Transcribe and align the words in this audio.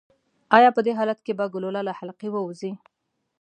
ایا 0.57 0.69
په 0.75 0.81
دې 0.85 0.91
حالت 0.99 1.19
کې 1.25 1.33
به 1.39 1.45
ګلوله 1.53 1.81
له 1.87 1.93
حلقې 1.99 2.29
ووځي؟ 2.31 2.71